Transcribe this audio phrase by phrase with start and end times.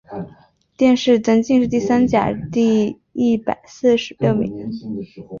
[0.77, 4.67] 殿试登进士第三甲第一百四十六名。